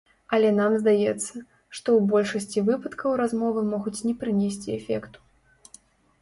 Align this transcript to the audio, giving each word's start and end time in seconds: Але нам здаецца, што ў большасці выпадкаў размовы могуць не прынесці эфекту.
Але 0.35 0.49
нам 0.59 0.71
здаецца, 0.83 1.33
што 1.79 1.87
ў 1.97 1.99
большасці 2.13 2.63
выпадкаў 2.71 3.11
размовы 3.23 3.61
могуць 3.75 3.95
не 4.07 4.15
прынесці 4.23 4.69
эфекту. 4.79 5.19